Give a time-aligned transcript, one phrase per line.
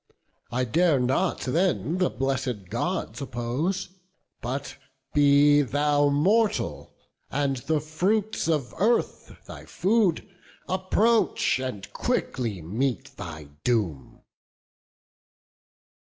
[0.51, 3.89] I dare not then the blessed Gods oppose;
[4.41, 4.75] But
[5.13, 6.95] be thou mortal,
[7.29, 10.27] and the fruits of earth Thy food,
[10.67, 14.21] approach, and quickly meet thy doom."